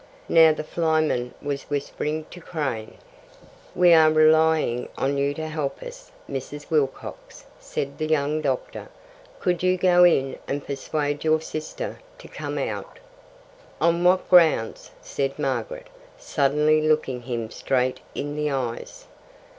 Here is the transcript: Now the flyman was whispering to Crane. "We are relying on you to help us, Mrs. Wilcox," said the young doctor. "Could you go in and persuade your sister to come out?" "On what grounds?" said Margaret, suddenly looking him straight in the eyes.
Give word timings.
Now 0.27 0.51
the 0.51 0.63
flyman 0.63 1.35
was 1.43 1.69
whispering 1.69 2.25
to 2.31 2.41
Crane. 2.41 2.95
"We 3.75 3.93
are 3.93 4.09
relying 4.09 4.89
on 4.97 5.19
you 5.19 5.31
to 5.35 5.45
help 5.47 5.83
us, 5.83 6.11
Mrs. 6.27 6.71
Wilcox," 6.71 7.45
said 7.59 7.99
the 7.99 8.07
young 8.07 8.41
doctor. 8.41 8.89
"Could 9.39 9.61
you 9.61 9.77
go 9.77 10.03
in 10.03 10.39
and 10.47 10.65
persuade 10.65 11.23
your 11.23 11.39
sister 11.39 11.99
to 12.17 12.27
come 12.27 12.57
out?" 12.57 12.97
"On 13.79 14.03
what 14.03 14.27
grounds?" 14.27 14.89
said 15.01 15.37
Margaret, 15.37 15.85
suddenly 16.17 16.81
looking 16.81 17.21
him 17.21 17.51
straight 17.51 17.99
in 18.15 18.35
the 18.35 18.49
eyes. 18.49 19.05